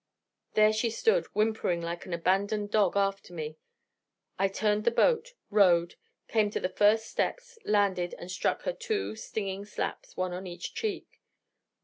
[0.55, 3.59] There she stood, whimpering like an abandoned dog after me.
[4.39, 5.93] I turned the boat, rowed,
[6.27, 10.73] came to the first steps, landed, and struck her two stinging slaps, one on each
[10.73, 11.21] cheek.